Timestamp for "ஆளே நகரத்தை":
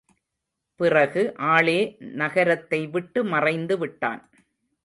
1.49-2.81